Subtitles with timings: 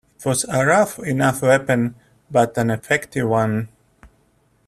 [0.17, 1.93] It was a rough enough weapon,
[2.31, 3.67] but an effective one.